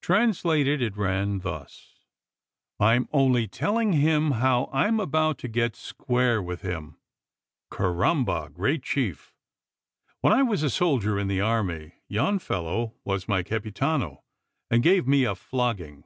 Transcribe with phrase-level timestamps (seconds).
[0.00, 1.96] Translated, it ran thus:
[2.80, 6.96] "I'm only telling him how I'm about to get square with him.
[7.70, 8.48] Carrambo!
[8.54, 9.34] great chief!
[10.22, 14.22] when I was a soldier in the army, yon fellow was my capitano,
[14.70, 16.04] and gave me a flogging.